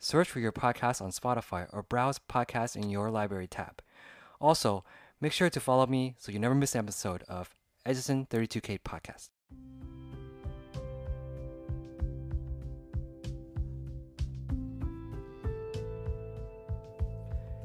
[0.00, 3.82] Search for your podcast on Spotify or browse podcasts in your library tab.
[4.40, 4.84] Also,
[5.20, 7.50] make sure to follow me so you never miss an episode of
[7.84, 9.30] Echizen 32K Podcast.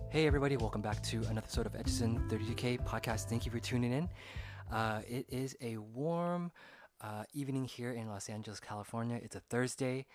[0.09, 3.25] Hey everybody, welcome back to another episode of Echizen 32K Podcast.
[3.25, 4.09] Thank you for tuning in.
[4.71, 6.51] Uh, it is a warm
[6.99, 9.19] uh, evening here in Los Angeles, California.
[9.21, 10.07] It's a Thursday.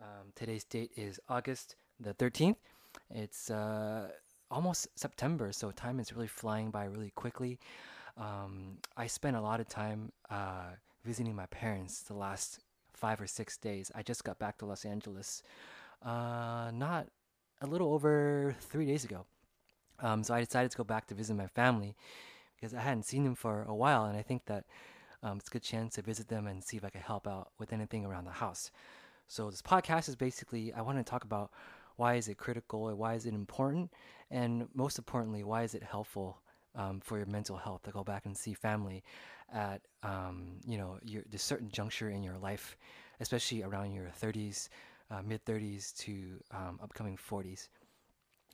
[0.00, 2.56] Um, today's date is August the 13th.
[3.10, 4.08] It's uh,
[4.50, 7.58] almost September, so time is really flying by really quickly.
[8.16, 10.70] Um, I spent a lot of time uh,
[11.04, 12.60] visiting my parents the last
[12.92, 13.90] five or six days.
[13.94, 15.42] I just got back to Los Angeles
[16.04, 17.06] uh, not
[17.60, 19.24] a little over three days ago.
[20.00, 21.96] Um, so I decided to go back to visit my family
[22.56, 24.64] because I hadn't seen them for a while, and I think that
[25.22, 27.50] um, it's a good chance to visit them and see if I can help out
[27.58, 28.70] with anything around the house.
[29.28, 31.50] So this podcast is basically I want to talk about
[31.96, 33.92] why is it critical and why is it important,
[34.30, 36.38] and most importantly, why is it helpful
[36.74, 39.02] um, for your mental health to go back and see family
[39.52, 42.76] at um, you know your the certain juncture in your life,
[43.20, 44.68] especially around your 30s,
[45.10, 47.68] uh, mid 30s to um, upcoming 40s.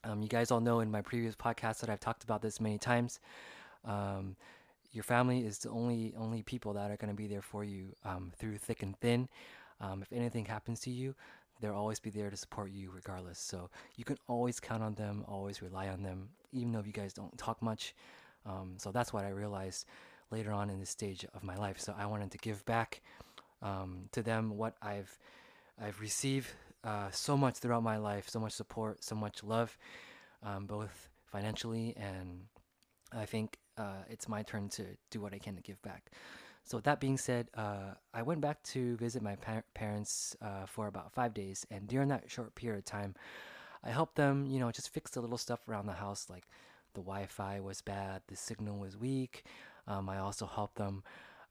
[0.04, 2.78] Um, you guys all know in my previous podcast that I've talked about this many
[2.78, 3.20] times.
[3.84, 4.36] Um,
[4.92, 7.94] your family is the only only people that are going to be there for you
[8.04, 9.28] um, through thick and thin.
[9.80, 11.14] Um, if anything happens to you,
[11.60, 13.38] they'll always be there to support you regardless.
[13.38, 17.12] So you can always count on them, always rely on them, even though you guys
[17.12, 17.94] don't talk much.
[18.46, 19.86] Um, so that's what I realized
[20.30, 21.80] later on in this stage of my life.
[21.80, 23.02] So I wanted to give back
[23.62, 25.18] um, to them what I've
[25.82, 26.48] I've received
[26.84, 29.76] uh, so much throughout my life, so much support, so much love,
[30.42, 32.42] um, both financially and
[33.12, 36.10] I think uh, it's my turn to do what I can to give back.
[36.64, 40.66] So with that being said, uh, I went back to visit my pa- parents uh,
[40.66, 43.14] for about five days, and during that short period of time,
[43.82, 46.44] I helped them, you know, just fix the little stuff around the house, like
[46.94, 49.44] the Wi-Fi was bad, the signal was weak.
[49.88, 51.02] Um, I also helped them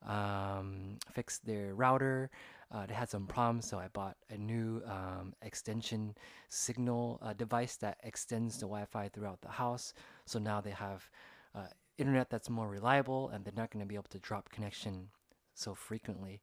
[0.05, 2.29] um, fix their router.
[2.71, 6.15] Uh, they had some problems, so I bought a new um, extension
[6.49, 9.93] signal uh, device that extends the Wi-Fi throughout the house.
[10.25, 11.09] So now they have
[11.55, 11.65] uh,
[11.99, 15.09] internet that's more reliable and they're not going to be able to drop connection
[15.53, 16.41] so frequently.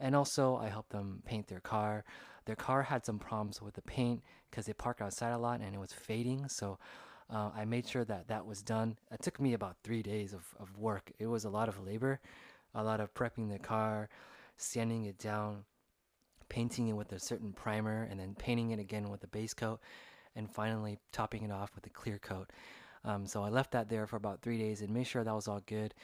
[0.00, 2.04] And also, I helped them paint their car.
[2.46, 5.74] Their car had some problems with the paint because they parked outside a lot and
[5.74, 6.48] it was fading.
[6.48, 6.78] So
[7.30, 8.96] uh, I made sure that that was done.
[9.10, 11.10] It took me about three days of, of work.
[11.18, 12.20] It was a lot of labor,
[12.74, 14.08] a lot of prepping the car,
[14.56, 15.64] sanding it down,
[16.48, 19.80] painting it with a certain primer, and then painting it again with a base coat,
[20.36, 22.50] and finally topping it off with a clear coat.
[23.04, 25.48] Um, so I left that there for about three days and made sure that was
[25.48, 25.94] all good.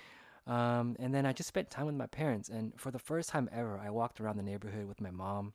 [0.47, 2.49] Um, and then I just spent time with my parents.
[2.49, 5.53] And for the first time ever, I walked around the neighborhood with my mom.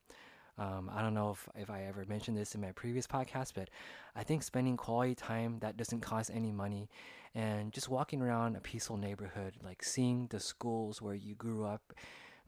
[0.58, 3.70] Um, I don't know if, if I ever mentioned this in my previous podcast, but
[4.16, 6.90] I think spending quality time that doesn't cost any money
[7.34, 11.94] and just walking around a peaceful neighborhood, like seeing the schools where you grew up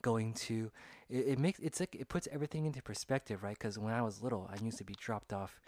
[0.01, 0.71] going to,
[1.09, 3.57] it, it makes it's like it puts everything into perspective, right?
[3.57, 5.59] Because when I was little, I used to be dropped off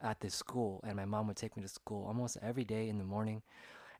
[0.00, 2.98] at this school, and my mom would take me to school almost every day in
[2.98, 3.42] the morning.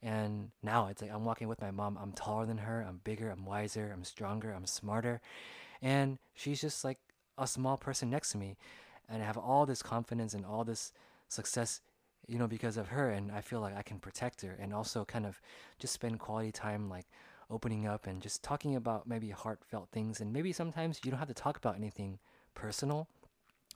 [0.02, 1.98] And now it's like I'm walking with my mom.
[2.00, 2.84] I'm taller than her.
[2.88, 3.30] I'm bigger.
[3.30, 3.90] I'm wiser.
[3.92, 4.52] I'm stronger.
[4.52, 5.20] I'm smarter.
[5.82, 6.98] And she's just like
[7.36, 8.56] a small person next to me.
[9.08, 10.92] And I have all this confidence and all this
[11.28, 11.80] success,
[12.26, 13.10] you know, because of her.
[13.10, 15.40] And I feel like I can protect her and also kind of
[15.80, 17.06] just spend quality time, like
[17.50, 20.20] opening up and just talking about maybe heartfelt things.
[20.20, 22.18] And maybe sometimes you don't have to talk about anything
[22.54, 23.08] personal,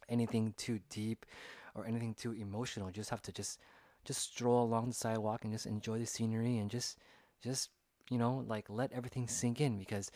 [0.09, 1.27] anything too deep
[1.75, 2.88] or anything too emotional.
[2.88, 3.59] You just have to just
[4.05, 6.99] just stroll along the sidewalk and just enjoy the scenery and just
[7.43, 7.70] just
[8.11, 10.11] you know like let everything sink in because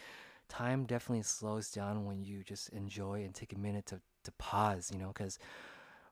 [0.49, 4.91] time definitely slows down when you just enjoy and take a minute to to pause.
[4.93, 5.39] You know because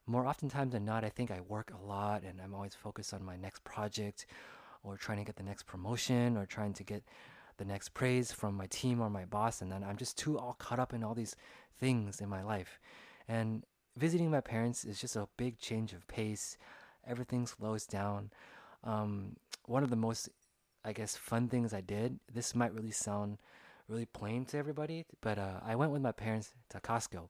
[0.07, 3.25] more oftentimes than not, I think I work a lot and I'm always focused on
[3.25, 4.27] my next project
[4.83, 7.03] or trying to get the next promotion or trying to get
[7.57, 10.57] the next praise from my team or my boss and then I'm just too all
[10.59, 11.37] caught up in all these
[11.81, 12.79] things in my life.
[13.29, 13.65] And
[13.97, 16.57] visiting my parents is just a big change of pace.
[17.07, 18.31] Everything slows down.
[18.83, 19.37] Um,
[19.67, 20.29] one of the most,
[20.85, 22.19] I guess, fun things I did.
[22.33, 23.39] This might really sound
[23.89, 27.29] really plain to everybody, but uh, I went with my parents to Costco.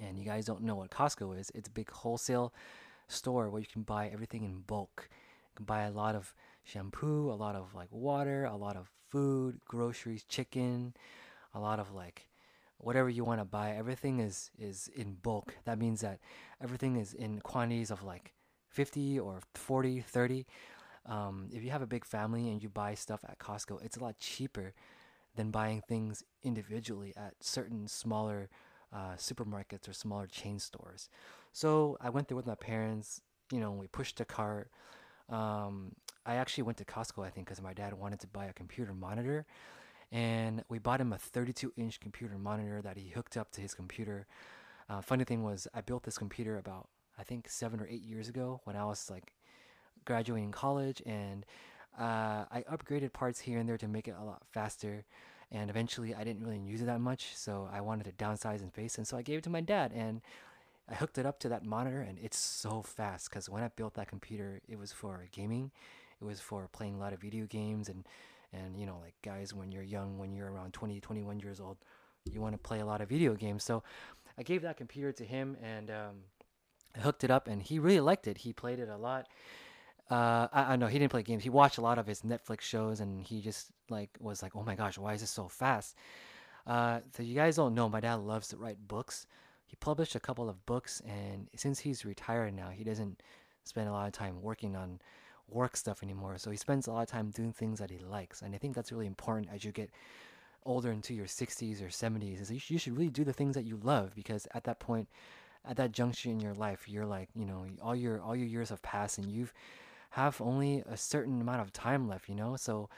[0.00, 1.50] And you guys don't know what Costco is.
[1.54, 2.54] It's a big wholesale
[3.08, 5.08] store where you can buy everything in bulk.
[5.10, 6.34] You can buy a lot of
[6.64, 10.94] shampoo, a lot of like water, a lot of food, groceries, chicken,
[11.52, 12.28] a lot of like
[12.80, 13.72] whatever you want to buy.
[13.72, 15.54] Everything is is in bulk.
[15.64, 16.18] That means that
[16.62, 18.32] everything is in quantities of like
[18.68, 20.46] 50 or 40, 30.
[21.06, 24.02] Um, if you have a big family and you buy stuff at Costco, it's a
[24.02, 24.74] lot cheaper
[25.34, 28.48] than buying things individually at certain smaller
[28.92, 31.08] uh, supermarkets or smaller chain stores.
[31.52, 33.20] So I went there with my parents.
[33.52, 34.70] You know, we pushed the cart.
[35.28, 35.92] Um,
[36.26, 38.92] I actually went to Costco, I think, because my dad wanted to buy a computer
[38.92, 39.46] monitor.
[40.12, 43.74] And we bought him a 32 inch computer monitor that he hooked up to his
[43.74, 44.26] computer.
[44.88, 48.28] Uh, funny thing was, I built this computer about, I think, seven or eight years
[48.28, 49.32] ago when I was like
[50.04, 51.00] graduating college.
[51.06, 51.46] And
[51.98, 55.04] uh, I upgraded parts here and there to make it a lot faster.
[55.52, 58.68] And eventually, I didn't really use it that much, so I wanted to downsize in
[58.68, 59.90] space, and so I gave it to my dad.
[59.92, 60.20] And
[60.88, 63.28] I hooked it up to that monitor, and it's so fast.
[63.28, 65.72] Because when I built that computer, it was for gaming,
[66.20, 68.06] it was for playing a lot of video games, and
[68.52, 71.78] and you know, like guys, when you're young, when you're around 20, 21 years old,
[72.30, 73.64] you want to play a lot of video games.
[73.64, 73.82] So
[74.38, 76.16] I gave that computer to him, and um,
[76.96, 78.38] I hooked it up, and he really liked it.
[78.38, 79.26] He played it a lot
[80.10, 81.44] uh, I, know he didn't play games.
[81.44, 84.64] He watched a lot of his Netflix shows, and he just like was like, "Oh
[84.64, 85.94] my gosh, why is this so fast?"
[86.66, 89.26] Uh, so you guys don't know, my dad loves to write books.
[89.66, 93.22] He published a couple of books, and since he's retired now, he doesn't
[93.62, 95.00] spend a lot of time working on
[95.52, 96.38] work stuff anymore.
[96.38, 98.74] So he spends a lot of time doing things that he likes, and I think
[98.74, 99.90] that's really important as you get
[100.66, 102.40] older into your 60s or 70s.
[102.40, 105.08] Is you should really do the things that you love because at that point,
[105.64, 108.70] at that juncture in your life, you're like, you know, all your all your years
[108.70, 109.52] have passed, and you've
[110.10, 112.56] have only a certain amount of time left, you know?
[112.56, 112.88] So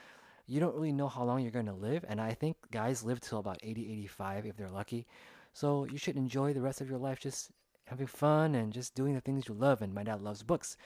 [0.47, 2.05] you don't really know how long you're going to live.
[2.09, 5.07] And I think guys live till about 80, 85 if they're lucky.
[5.53, 7.51] So you should enjoy the rest of your life just
[7.87, 9.83] having fun and just doing the things you love.
[9.83, 10.77] And my dad loves books.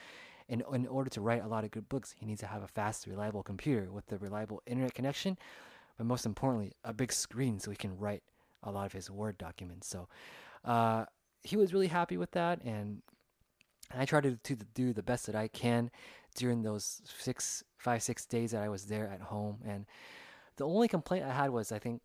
[0.49, 3.05] In order to write a lot of good books, he needs to have a fast,
[3.05, 5.37] reliable computer with a reliable internet connection.
[5.97, 8.23] But most importantly, a big screen so he can write
[8.63, 9.87] a lot of his Word documents.
[9.87, 10.07] So
[10.63, 11.05] uh,
[11.43, 12.61] he was really happy with that.
[12.63, 13.01] And
[13.91, 15.91] and I tried to, to do the best that I can
[16.35, 19.59] during those six, five, six days that I was there at home.
[19.65, 19.85] And
[20.57, 22.01] the only complaint I had was I think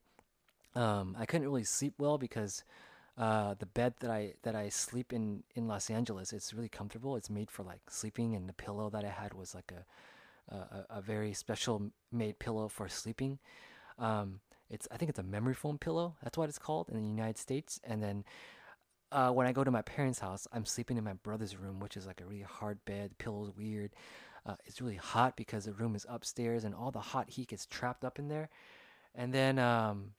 [0.75, 2.65] um, I couldn't really sleep well because
[3.19, 7.17] uh, the bed that I that I sleep in in Los Angeles it's really comfortable.
[7.17, 9.85] It's made for like sleeping, and the pillow that I had was like a
[10.55, 13.38] a, a very special made pillow for sleeping.
[13.99, 16.17] Um, it's I think it's a memory foam pillow.
[16.23, 17.81] That's what it's called in the United States.
[17.85, 18.25] And then
[19.11, 21.97] uh, when I go to my parents' house, I'm sleeping in my brother's room, which
[21.97, 23.11] is like a really hard bed.
[23.11, 23.93] The pillow's weird.
[24.44, 27.67] Uh, it's really hot because the room is upstairs, and all the hot heat gets
[27.67, 28.49] trapped up in there.
[29.15, 30.12] And then, um,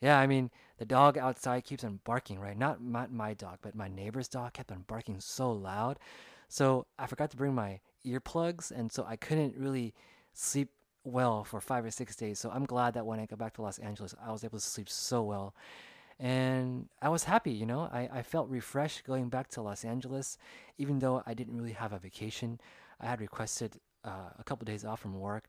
[0.00, 2.56] yeah, I mean, the dog outside keeps on barking, right?
[2.56, 5.98] Not my, my dog, but my neighbor's dog kept on barking so loud.
[6.48, 9.94] So I forgot to bring my earplugs, and so I couldn't really
[10.32, 10.70] sleep
[11.04, 12.38] well for five or six days.
[12.38, 14.64] So I'm glad that when I got back to Los Angeles, I was able to
[14.64, 15.54] sleep so well
[16.18, 17.88] and I was happy, you know.
[17.92, 20.38] I, I felt refreshed going back to Los Angeles,
[20.78, 22.60] even though I didn't really have a vacation.
[23.00, 25.48] I had requested uh, a couple of days off from work,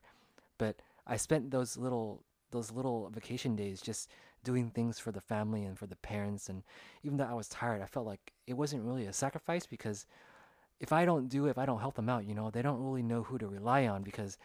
[0.58, 4.08] but I spent those little those little vacation days just
[4.44, 6.48] doing things for the family and for the parents.
[6.48, 6.62] And
[7.02, 10.06] even though I was tired, I felt like it wasn't really a sacrifice because
[10.80, 12.82] if I don't do it, if I don't help them out, you know, they don't
[12.82, 14.38] really know who to rely on because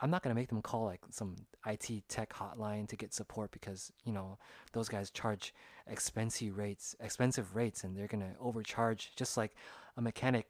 [0.00, 3.92] I'm not gonna make them call like some IT tech hotline to get support because
[4.04, 4.38] you know
[4.72, 5.54] those guys charge
[5.86, 9.54] expensive rates, expensive rates, and they're gonna overcharge just like
[9.96, 10.48] a mechanic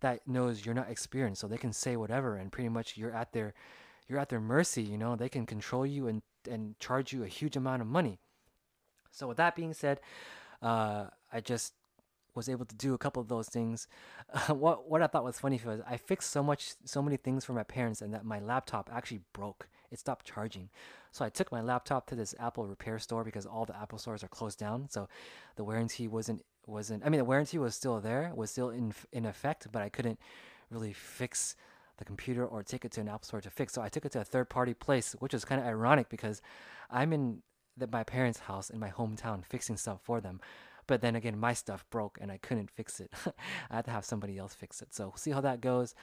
[0.00, 3.32] that knows you're not experienced, so they can say whatever, and pretty much you're at
[3.32, 3.54] their
[4.08, 4.82] you're at their mercy.
[4.82, 8.18] You know, they can control you and and charge you a huge amount of money.
[9.10, 10.00] So with that being said,
[10.62, 11.74] uh, I just
[12.34, 13.86] was able to do a couple of those things.
[14.32, 17.44] Uh, what what I thought was funny was I fixed so much so many things
[17.44, 19.68] for my parents and that my laptop actually broke.
[19.90, 20.70] It stopped charging.
[21.10, 24.24] So I took my laptop to this Apple repair store because all the Apple stores
[24.24, 24.88] are closed down.
[24.88, 25.08] So
[25.56, 29.26] the warranty wasn't wasn't I mean the warranty was still there, was still in in
[29.26, 30.18] effect, but I couldn't
[30.70, 31.54] really fix
[32.02, 33.72] the computer or take it to an Apple store to fix.
[33.72, 36.42] So I took it to a third party place, which is kind of ironic because
[36.90, 37.42] I'm in
[37.76, 40.40] the, my parents' house in my hometown fixing stuff for them.
[40.88, 43.12] But then again, my stuff broke and I couldn't fix it.
[43.70, 44.92] I had to have somebody else fix it.
[44.92, 45.94] So we'll see how that goes.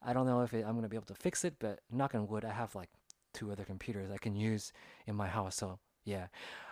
[0.00, 2.28] I don't know if it, I'm gonna be able to fix it, but knock on
[2.28, 2.88] wood, I have like
[3.34, 4.72] two other computers I can use
[5.06, 5.56] in my house.
[5.56, 6.28] So yeah.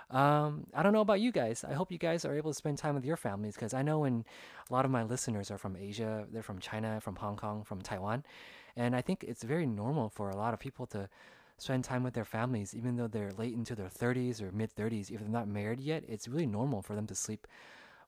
[0.09, 1.64] Um, I don't know about you guys.
[1.64, 4.00] I hope you guys are able to spend time with your families because I know
[4.00, 4.25] when
[4.71, 7.83] a lot of my listeners are from Asia, they're from China, from Hong Kong, from
[7.83, 8.25] Taiwan,
[8.76, 11.09] and I think it's very normal for a lot of people to
[11.59, 15.11] spend time with their families, even though they're late into their 30s or mid 30s.
[15.11, 17.47] If they're not married yet, it's really normal for them to sleep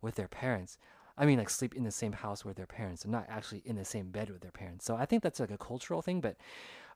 [0.03, 0.79] with their parents.
[1.17, 3.75] I mean, like sleep in the same house with their parents and not actually in
[3.75, 4.85] the same bed with their parents.
[4.85, 6.21] So I think that's like a cultural thing.
[6.21, 6.37] But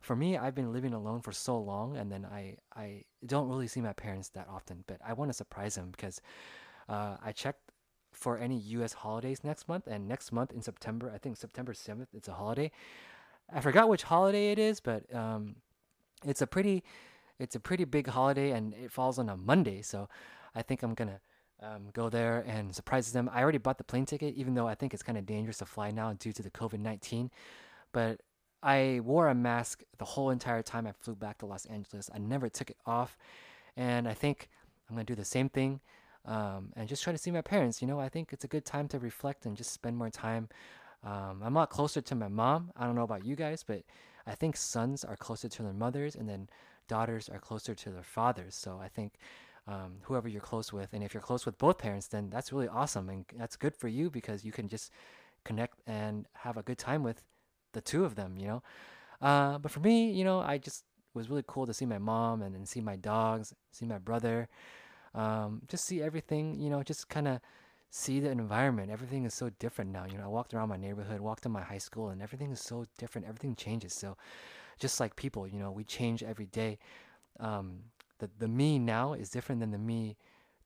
[0.00, 3.66] for me, I've been living alone for so long, and then I I don't really
[3.66, 4.84] see my parents that often.
[4.86, 6.20] But I want to surprise them because
[6.88, 7.72] uh, I checked
[8.12, 8.92] for any U.S.
[8.92, 12.70] holidays next month, and next month in September, I think September seventh, it's a holiday.
[13.54, 15.56] I forgot which holiday it is, but um,
[16.24, 16.82] it's a pretty
[17.38, 19.82] it's a pretty big holiday, and it falls on a Monday.
[19.82, 20.08] So
[20.54, 21.20] I think I'm gonna
[21.62, 23.30] um, go there and surprise them.
[23.32, 25.66] I already bought the plane ticket, even though I think it's kind of dangerous to
[25.66, 27.30] fly now due to the COVID 19.
[27.92, 28.20] But
[28.62, 32.08] I wore a mask the whole entire time I flew back to Los Angeles.
[32.14, 33.18] I never took it off.
[33.76, 34.48] And I think
[34.88, 35.80] I'm going to do the same thing
[36.24, 37.82] um, and just try to see my parents.
[37.82, 40.48] You know, I think it's a good time to reflect and just spend more time.
[41.04, 42.70] Um, I'm a lot closer to my mom.
[42.76, 43.82] I don't know about you guys, but
[44.26, 46.48] I think sons are closer to their mothers and then
[46.88, 48.54] daughters are closer to their fathers.
[48.54, 49.14] So I think
[49.66, 50.92] um, whoever you're close with.
[50.92, 53.08] And if you're close with both parents, then that's really awesome.
[53.08, 54.92] And that's good for you because you can just
[55.44, 57.22] connect and have a good time with
[57.72, 58.62] the two of them, you know?
[59.20, 62.42] Uh, but for me, you know, I just was really cool to see my mom
[62.42, 64.48] and then see my dogs, see my brother,
[65.14, 67.40] um, just see everything, you know, just kind of
[67.94, 68.90] see the environment.
[68.90, 70.06] Everything is so different now.
[70.10, 72.60] You know, I walked around my neighborhood, walked in my high school, and everything is
[72.60, 73.28] so different.
[73.28, 73.92] Everything changes.
[73.92, 74.16] So,
[74.80, 76.78] just like people, you know, we change every day.
[77.38, 77.80] Um,
[78.18, 80.16] the the me now is different than the me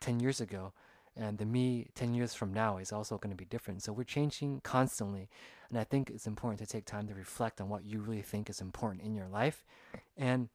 [0.00, 0.73] 10 years ago
[1.16, 4.04] and the me 10 years from now is also going to be different so we're
[4.04, 5.30] changing constantly
[5.71, 8.50] and i think it's important to take time to reflect on what you really think
[8.50, 9.64] is important in your life
[10.18, 10.50] and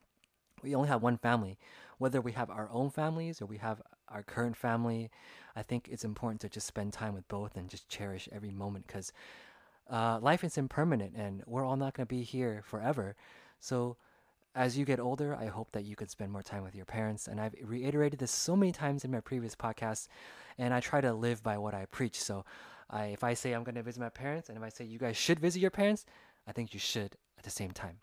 [0.63, 1.57] we only have one family
[1.97, 5.09] whether we have our own families or we have our current family
[5.55, 8.85] i think it's important to just spend time with both and just cherish every moment
[8.87, 9.11] because
[9.89, 13.15] uh, life is impermanent and we're all not going to be here forever
[13.59, 13.97] so
[14.55, 17.27] as you get older, I hope that you could spend more time with your parents.
[17.27, 20.07] And I've reiterated this so many times in my previous podcasts,
[20.57, 22.21] and I try to live by what I preach.
[22.21, 22.43] So
[22.89, 24.99] I, if I say I'm going to visit my parents, and if I say you
[24.99, 26.05] guys should visit your parents,
[26.47, 27.97] I think you should at the same time.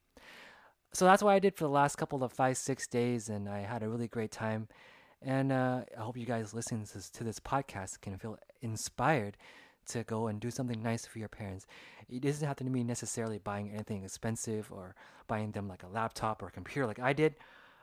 [0.92, 3.60] So that's what I did for the last couple of five, six days, and I
[3.60, 4.68] had a really great time.
[5.20, 9.36] And uh, I hope you guys listening to this, to this podcast can feel inspired
[9.88, 11.66] to go and do something nice for your parents.
[12.08, 14.94] It doesn't have to mean necessarily buying anything expensive or
[15.26, 17.34] buying them like a laptop or a computer like I did.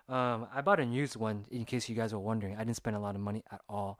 [0.08, 2.56] Um, I bought a used one in case you guys were wondering.
[2.56, 4.00] I didn't spend a lot of money at all.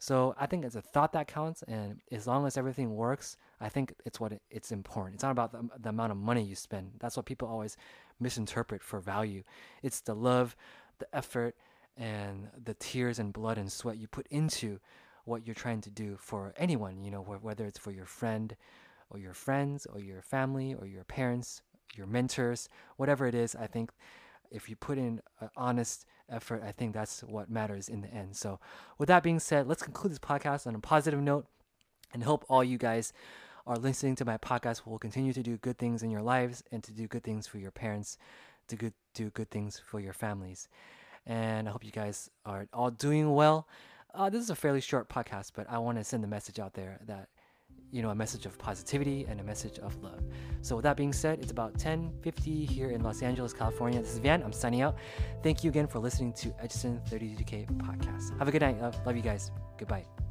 [0.00, 3.68] So I think it's a thought that counts, and as long as everything works, I
[3.68, 5.16] think it's what it, it's important.
[5.16, 6.92] It's not about the, the amount of money you spend.
[6.98, 7.76] That's what people always
[8.18, 9.42] misinterpret for value.
[9.82, 10.56] It's the love,
[11.00, 11.54] the effort,
[11.98, 14.80] and the tears and blood and sweat you put into
[15.26, 18.56] what you're trying to do for anyone, you know, whether it's for your friend
[19.10, 21.60] or your friends or your family or your parents,
[21.94, 23.90] your mentors, whatever it is, I think
[24.50, 28.36] if you put in an honest effort, I think that's what matters in the end.
[28.36, 28.60] So,
[28.98, 31.46] with that being said, let's conclude this podcast on a positive note
[32.12, 33.12] and hope all you guys
[33.66, 36.82] are listening to my podcast will continue to do good things in your lives and
[36.82, 38.18] to do good things for your parents,
[38.68, 40.68] to good, do good things for your families.
[41.26, 43.68] And I hope you guys are all doing well.
[44.14, 46.74] Uh, this is a fairly short podcast, but I want to send the message out
[46.74, 47.28] there that,
[47.90, 50.20] you know, a message of positivity and a message of love.
[50.62, 54.00] So with that being said, it's about 10:50 here in Los Angeles, California.
[54.00, 54.42] This is Van.
[54.42, 54.96] I'm signing out.
[55.42, 58.38] Thank you again for listening to Echizen 32K podcast.
[58.38, 58.80] Have a good night.
[59.06, 59.50] Love you guys.
[59.78, 60.29] Goodbye.